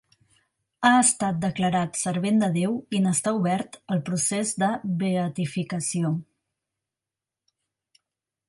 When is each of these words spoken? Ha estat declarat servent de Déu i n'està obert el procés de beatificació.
Ha 0.87 0.91
estat 1.01 1.35
declarat 1.43 1.99
servent 1.99 2.41
de 2.43 2.49
Déu 2.55 2.73
i 2.99 3.03
n'està 3.05 3.35
obert 3.41 3.79
el 3.97 4.03
procés 4.09 4.57
de 4.65 4.71
beatificació. 5.05 6.15